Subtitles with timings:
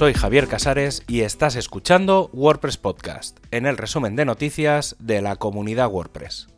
[0.00, 5.36] soy Javier Casares y estás escuchando WordPress Podcast, en el resumen de noticias de la
[5.36, 6.48] comunidad WordPress.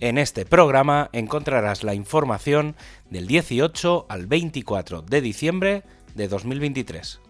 [0.00, 2.74] En este programa encontrarás la información
[3.08, 5.84] del 18 al 24 de diciembre
[6.16, 7.20] de 2023.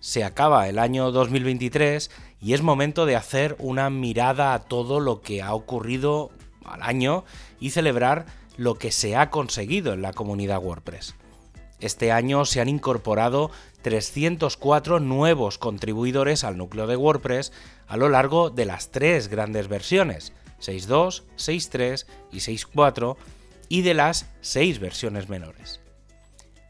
[0.00, 2.10] Se acaba el año 2023
[2.40, 6.30] y es momento de hacer una mirada a todo lo que ha ocurrido
[6.64, 7.24] al año
[7.60, 8.24] y celebrar
[8.56, 11.14] lo que se ha conseguido en la comunidad WordPress.
[11.80, 13.50] Este año se han incorporado
[13.82, 17.52] 304 nuevos contribuidores al núcleo de WordPress
[17.86, 23.16] a lo largo de las tres grandes versiones, 6.2, 6.3 y 6.4,
[23.68, 25.80] y de las seis versiones menores.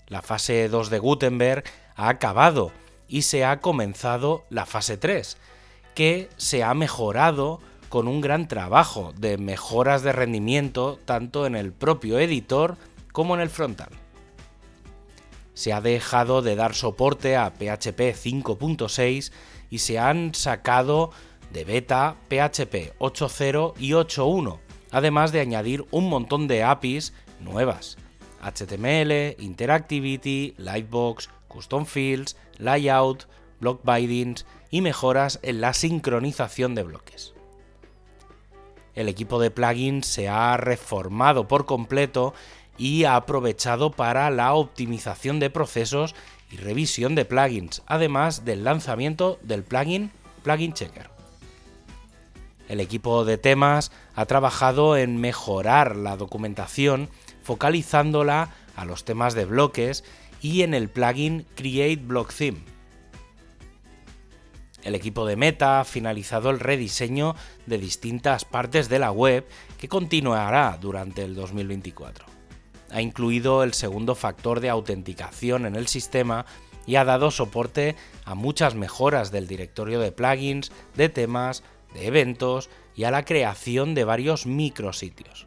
[0.08, 1.64] La fase 2 de Gutenberg
[1.96, 2.72] ha acabado
[3.08, 5.38] y se ha comenzado la fase 3,
[5.94, 11.72] que se ha mejorado con un gran trabajo de mejoras de rendimiento tanto en el
[11.72, 12.76] propio editor
[13.12, 13.90] como en el frontal
[15.58, 19.32] se ha dejado de dar soporte a PHP 5.6
[19.70, 21.10] y se han sacado
[21.52, 24.60] de beta PHP 8.0 y 8.1,
[24.92, 27.98] además de añadir un montón de APIs nuevas.
[28.40, 33.26] HTML, Interactivity, Lightbox, Custom Fields, Layout,
[33.58, 37.34] Block Bindings y mejoras en la sincronización de bloques.
[38.94, 42.32] El equipo de plugins se ha reformado por completo
[42.78, 46.14] y ha aprovechado para la optimización de procesos
[46.50, 50.10] y revisión de plugins, además del lanzamiento del plugin
[50.42, 51.10] Plugin Checker.
[52.68, 57.08] El equipo de temas ha trabajado en mejorar la documentación
[57.42, 60.04] focalizándola a los temas de bloques
[60.40, 62.60] y en el plugin Create Block Theme.
[64.84, 67.34] El equipo de Meta ha finalizado el rediseño
[67.66, 69.46] de distintas partes de la web
[69.78, 72.27] que continuará durante el 2024
[72.90, 76.46] ha incluido el segundo factor de autenticación en el sistema
[76.86, 81.62] y ha dado soporte a muchas mejoras del directorio de plugins, de temas,
[81.92, 85.46] de eventos y a la creación de varios micrositios.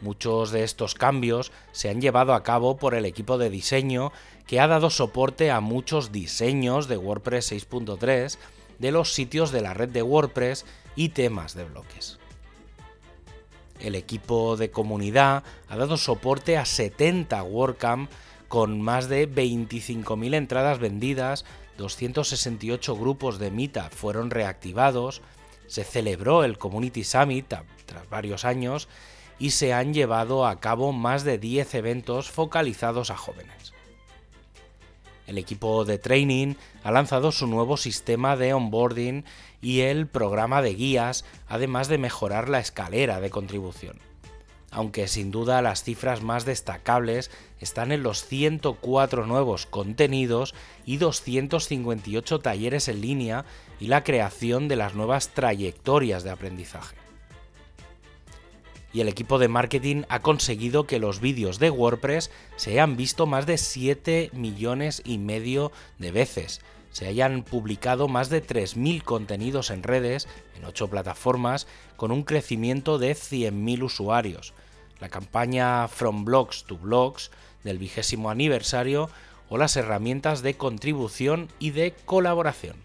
[0.00, 4.12] Muchos de estos cambios se han llevado a cabo por el equipo de diseño
[4.46, 8.38] que ha dado soporte a muchos diseños de WordPress 6.3
[8.78, 10.64] de los sitios de la red de WordPress
[10.96, 12.19] y temas de bloques.
[13.80, 18.10] El equipo de comunidad ha dado soporte a 70 WordCamp
[18.48, 21.44] con más de 25.000 entradas vendidas,
[21.78, 25.22] 268 grupos de Mita fueron reactivados,
[25.66, 27.54] se celebró el Community Summit
[27.86, 28.88] tras varios años
[29.38, 33.72] y se han llevado a cabo más de 10 eventos focalizados a jóvenes.
[35.26, 39.24] El equipo de training ha lanzado su nuevo sistema de onboarding
[39.60, 43.98] y el programa de guías, además de mejorar la escalera de contribución.
[44.70, 50.54] Aunque sin duda las cifras más destacables están en los 104 nuevos contenidos
[50.86, 53.44] y 258 talleres en línea
[53.80, 56.96] y la creación de las nuevas trayectorias de aprendizaje.
[58.92, 63.26] Y el equipo de marketing ha conseguido que los vídeos de WordPress se hayan visto
[63.26, 66.60] más de 7 millones y medio de veces,
[66.90, 72.98] se hayan publicado más de 3.000 contenidos en redes, en 8 plataformas, con un crecimiento
[72.98, 74.52] de 100.000 usuarios.
[74.98, 77.30] La campaña From Blogs to Blogs
[77.64, 79.08] del vigésimo aniversario
[79.48, 82.76] o las herramientas de contribución y de colaboración.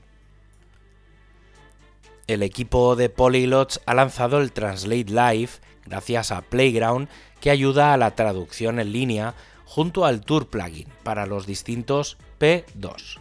[2.27, 5.51] El equipo de Polyglots ha lanzado el Translate Live
[5.85, 7.07] gracias a Playground
[7.39, 9.35] que ayuda a la traducción en línea
[9.65, 13.19] junto al Tour plugin para los distintos P2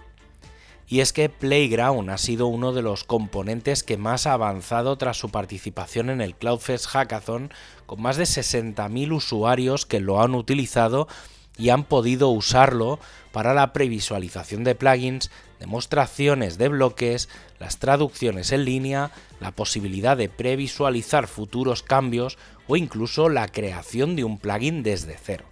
[0.86, 5.16] y es que Playground ha sido uno de los componentes que más ha avanzado tras
[5.16, 7.52] su participación en el CloudFest Hackathon,
[7.86, 11.08] con más de 60.000 usuarios que lo han utilizado
[11.56, 12.98] y han podido usarlo
[13.32, 15.30] para la previsualización de plugins,
[15.60, 17.28] demostraciones de bloques,
[17.58, 24.24] las traducciones en línea, la posibilidad de previsualizar futuros cambios o incluso la creación de
[24.24, 25.44] un plugin desde cero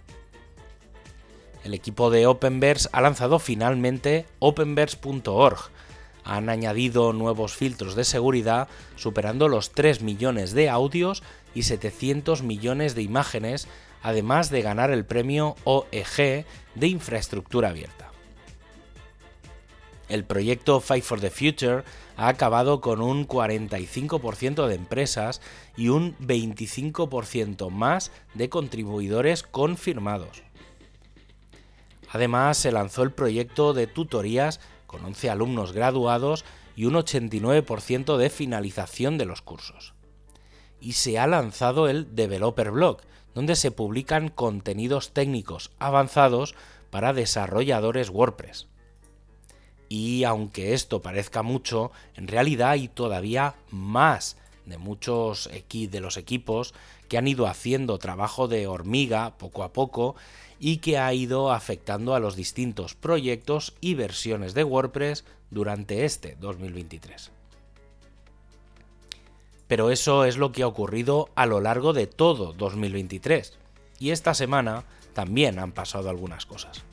[1.63, 5.57] el equipo de Openverse ha lanzado finalmente openverse.org.
[6.25, 11.23] Han añadido nuevos filtros de seguridad superando los 3 millones de audios
[11.53, 13.67] y 700 millones de imágenes,
[14.01, 16.45] además de ganar el premio OEG
[16.75, 18.11] de infraestructura abierta.
[20.09, 21.83] El proyecto Fight for the Future
[22.17, 25.41] ha acabado con un 45% de empresas
[25.75, 30.43] y un 25% más de contribuidores confirmados.
[32.13, 36.45] Además, se lanzó el proyecto de tutorías con 11 alumnos graduados
[36.75, 39.95] y un 89% de finalización de los cursos.
[40.79, 42.97] Y se ha lanzado el Developer Blog,
[43.33, 46.53] donde se publican contenidos técnicos avanzados
[46.91, 48.67] para desarrolladores WordPress.
[49.89, 56.73] Y aunque esto parezca mucho, en realidad hay todavía más de muchos de los equipos
[57.09, 60.15] que han ido haciendo trabajo de hormiga poco a poco
[60.59, 66.37] y que ha ido afectando a los distintos proyectos y versiones de WordPress durante este
[66.39, 67.31] 2023.
[69.67, 73.57] Pero eso es lo que ha ocurrido a lo largo de todo 2023.
[73.99, 74.83] Y esta semana
[75.13, 76.83] también han pasado algunas cosas.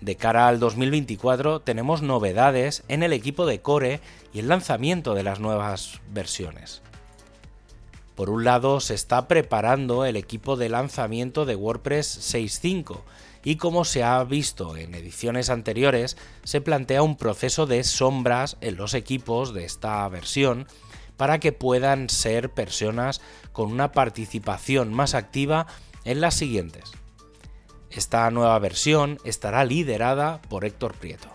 [0.00, 4.00] De cara al 2024 tenemos novedades en el equipo de Core
[4.32, 6.80] y el lanzamiento de las nuevas versiones.
[8.14, 13.00] Por un lado se está preparando el equipo de lanzamiento de WordPress 6.5
[13.44, 18.76] y como se ha visto en ediciones anteriores se plantea un proceso de sombras en
[18.76, 20.66] los equipos de esta versión
[21.16, 23.20] para que puedan ser personas
[23.52, 25.66] con una participación más activa
[26.04, 26.92] en las siguientes.
[27.90, 31.28] Esta nueva versión estará liderada por Héctor Prieto.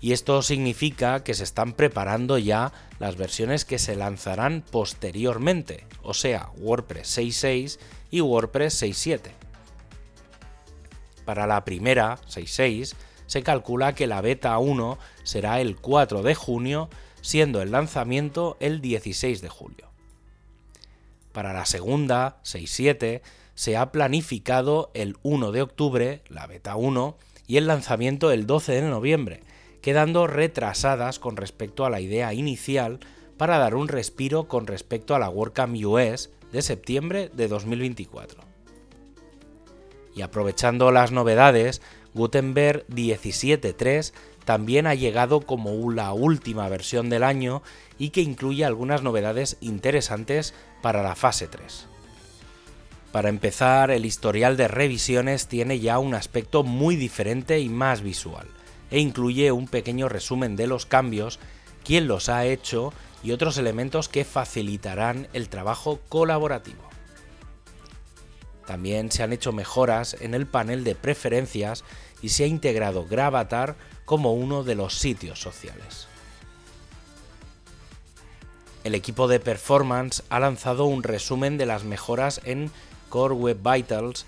[0.00, 6.14] Y esto significa que se están preparando ya las versiones que se lanzarán posteriormente, o
[6.14, 7.78] sea, WordPress 6.6
[8.10, 9.30] y WordPress 6.7.
[11.24, 12.94] Para la primera, 6.6,
[13.26, 16.88] se calcula que la beta 1 será el 4 de junio,
[17.20, 19.90] siendo el lanzamiento el 16 de julio.
[21.32, 23.20] Para la segunda, 6.7,
[23.58, 27.16] se ha planificado el 1 de octubre, la beta 1,
[27.48, 29.42] y el lanzamiento el 12 de noviembre,
[29.82, 33.00] quedando retrasadas con respecto a la idea inicial
[33.36, 38.42] para dar un respiro con respecto a la WordCamp US de septiembre de 2024.
[40.14, 41.82] Y aprovechando las novedades,
[42.14, 44.12] Gutenberg 17.3
[44.44, 47.64] también ha llegado como la última versión del año
[47.98, 51.97] y que incluye algunas novedades interesantes para la fase 3.
[53.12, 58.46] Para empezar, el historial de revisiones tiene ya un aspecto muy diferente y más visual,
[58.90, 61.38] e incluye un pequeño resumen de los cambios,
[61.84, 66.82] quién los ha hecho y otros elementos que facilitarán el trabajo colaborativo.
[68.66, 71.84] También se han hecho mejoras en el panel de preferencias
[72.20, 76.06] y se ha integrado Gravatar como uno de los sitios sociales.
[78.84, 82.70] El equipo de performance ha lanzado un resumen de las mejoras en
[83.08, 84.26] Core Web Vitals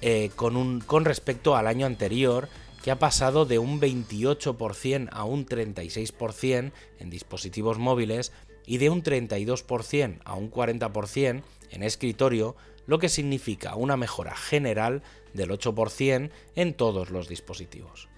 [0.00, 2.48] eh, con, con respecto al año anterior,
[2.82, 8.32] que ha pasado de un 28% a un 36% en dispositivos móviles
[8.66, 15.02] y de un 32% a un 40% en escritorio, lo que significa una mejora general
[15.32, 18.08] del 8% en todos los dispositivos.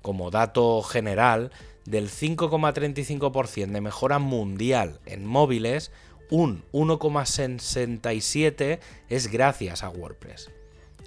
[0.00, 1.50] Como dato general,
[1.84, 5.90] del 5,35% de mejora mundial en móviles,
[6.32, 8.80] un 1,67
[9.10, 10.50] es gracias a WordPress.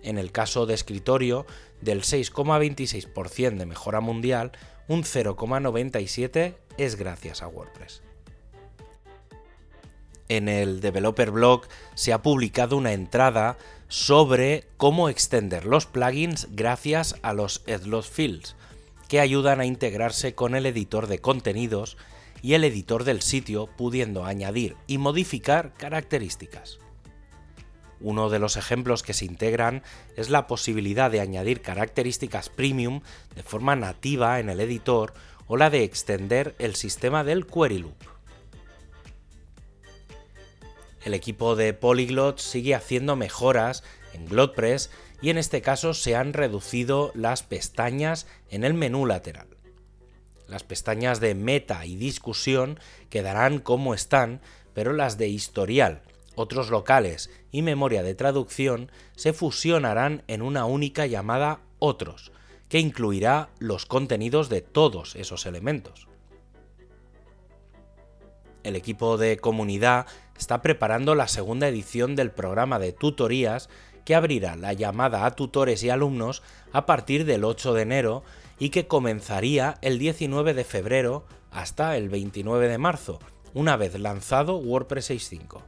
[0.04, 1.48] En el caso de escritorio,
[1.82, 4.52] del 6,26% de mejora mundial,
[4.88, 8.04] un 0,97 es gracias a WordPress.
[10.30, 11.64] En el Developer Blog
[11.96, 13.58] se ha publicado una entrada
[13.88, 18.56] sobre cómo extender los plugins gracias a los Slot Fields,
[19.08, 21.98] que ayudan a integrarse con el editor de contenidos
[22.46, 26.78] y el editor del sitio pudiendo añadir y modificar características.
[28.00, 29.82] Uno de los ejemplos que se integran
[30.16, 33.02] es la posibilidad de añadir características premium
[33.34, 35.16] de forma nativa en el editor
[35.48, 37.98] o la de extender el sistema del query loop.
[41.04, 46.32] El equipo de Polyglot sigue haciendo mejoras en GlotPress y en este caso se han
[46.32, 49.48] reducido las pestañas en el menú lateral.
[50.48, 54.42] Las pestañas de meta y discusión quedarán como están,
[54.74, 56.02] pero las de historial,
[56.36, 62.32] otros locales y memoria de traducción se fusionarán en una única llamada otros,
[62.70, 66.08] que incluirá los contenidos de todos esos elementos.
[68.64, 73.70] El equipo de comunidad está preparando la segunda edición del programa de tutorías
[74.06, 78.24] que abrirá la llamada a tutores y alumnos a partir del 8 de enero
[78.60, 83.20] y que comenzaría el 19 de febrero hasta el 29 de marzo,
[83.54, 85.62] una vez lanzado WordPress 6.5.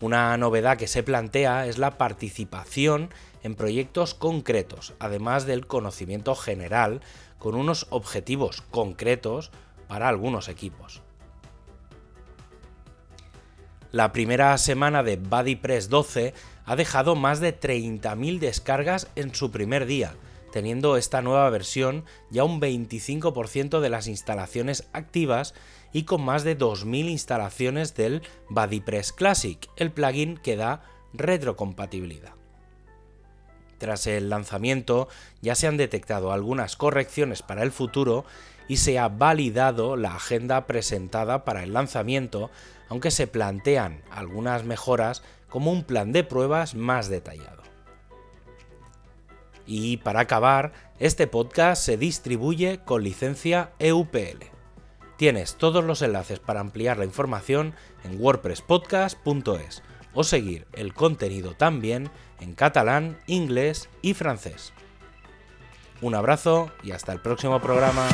[0.00, 3.10] Una novedad que se plantea es la participación
[3.42, 7.00] en proyectos concretos, además del conocimiento general,
[7.38, 9.50] con unos objetivos concretos
[9.86, 11.02] para algunos equipos.
[13.92, 16.34] La primera semana de BuddyPress 12
[16.64, 20.14] ha dejado más de 30.000 descargas en su primer día,
[20.54, 25.52] teniendo esta nueva versión ya un 25% de las instalaciones activas
[25.92, 32.34] y con más de 2.000 instalaciones del BuddyPress Classic, el plugin que da retrocompatibilidad.
[33.78, 35.08] Tras el lanzamiento
[35.42, 38.24] ya se han detectado algunas correcciones para el futuro
[38.68, 42.48] y se ha validado la agenda presentada para el lanzamiento,
[42.88, 47.63] aunque se plantean algunas mejoras como un plan de pruebas más detallado.
[49.66, 54.44] Y para acabar, este podcast se distribuye con licencia EUPL.
[55.16, 62.10] Tienes todos los enlaces para ampliar la información en wordpresspodcast.es o seguir el contenido también
[62.40, 64.72] en catalán, inglés y francés.
[66.00, 68.06] Un abrazo y hasta el próximo programa.